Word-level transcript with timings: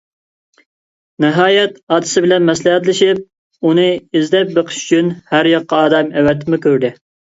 ناھايەت 1.25 1.75
ئاتىسى 1.93 2.23
بىلەن 2.25 2.47
مەسلىھەتلىشىپ 2.49 3.67
ئۇنى 3.69 3.87
ئىزدەپ 4.21 4.57
بېقىش 4.57 4.81
ئۈچۈن 4.81 5.15
ھەر 5.35 5.51
قاياققا 5.51 5.83
ئادەم 5.85 6.11
ئەۋەتىپمۇ 6.19 6.61
كۆردى. 6.67 6.93